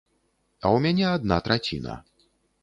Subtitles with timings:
[0.61, 1.95] А ў мяне адна траціна.